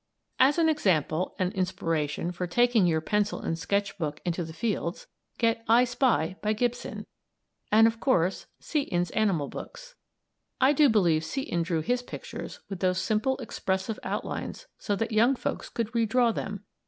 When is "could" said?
15.69-15.91